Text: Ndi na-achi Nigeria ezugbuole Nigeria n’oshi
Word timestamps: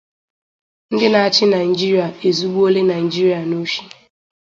Ndi 0.93 1.07
na-achi 1.09 1.43
Nigeria 1.53 2.07
ezugbuole 2.27 2.79
Nigeria 2.89 3.39
n’oshi 3.49 3.83